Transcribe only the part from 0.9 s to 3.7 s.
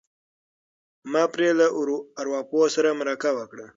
ما پرې له ارواپوه سره مرکه وکړه.